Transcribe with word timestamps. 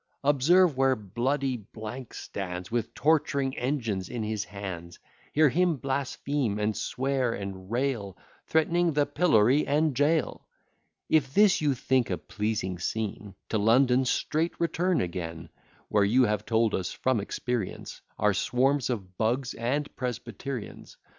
Observe 0.23 0.75
where 0.75 0.95
bloody 0.95 1.63
stands 2.11 2.71
With 2.71 2.95
torturing 2.95 3.55
engines 3.55 4.09
in 4.09 4.23
his 4.23 4.45
hands, 4.45 4.97
Hear 5.31 5.47
him 5.49 5.75
blaspheme, 5.75 6.57
and 6.57 6.75
swear, 6.75 7.33
and 7.33 7.69
rail, 7.69 8.17
Threatening 8.47 8.93
the 8.93 9.05
pillory 9.05 9.67
and 9.67 9.95
jail: 9.95 10.47
If 11.07 11.35
this 11.35 11.61
you 11.61 11.75
think 11.75 12.09
a 12.09 12.17
pleasing 12.17 12.79
scene, 12.79 13.35
To 13.49 13.59
London 13.59 14.03
straight 14.05 14.59
return 14.59 15.01
again; 15.01 15.49
Where, 15.87 16.03
you 16.03 16.23
have 16.23 16.47
told 16.47 16.73
us 16.73 16.91
from 16.91 17.19
experience, 17.19 18.01
Are 18.17 18.33
swarms 18.33 18.89
of 18.89 19.19
bugs 19.19 19.53
and 19.53 19.95
presbyterians. 19.95 20.97